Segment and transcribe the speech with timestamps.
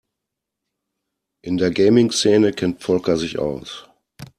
[1.43, 3.85] In der Gaming-Szene kennt Volker sich aus.